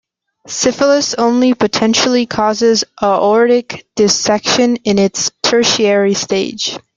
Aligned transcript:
Syphilis 0.47 1.13
only 1.13 1.53
potentially 1.53 2.25
causes 2.25 2.83
aortic 3.03 3.85
dissection 3.95 4.77
in 4.77 4.97
its 4.97 5.29
tertiary 5.43 6.15
stage. 6.15 6.79